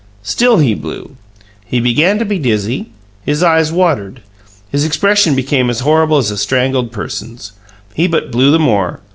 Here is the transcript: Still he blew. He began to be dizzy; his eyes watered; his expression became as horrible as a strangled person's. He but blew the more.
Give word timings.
Still 0.23 0.57
he 0.57 0.73
blew. 0.73 1.15
He 1.63 1.79
began 1.79 2.17
to 2.17 2.25
be 2.25 2.39
dizzy; 2.39 2.89
his 3.23 3.43
eyes 3.43 3.71
watered; 3.71 4.23
his 4.71 4.83
expression 4.83 5.35
became 5.35 5.69
as 5.69 5.81
horrible 5.81 6.17
as 6.17 6.31
a 6.31 6.39
strangled 6.39 6.91
person's. 6.91 7.51
He 7.93 8.07
but 8.07 8.31
blew 8.31 8.49
the 8.49 8.57
more. 8.57 9.01